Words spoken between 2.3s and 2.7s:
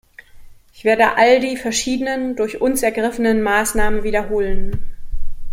durch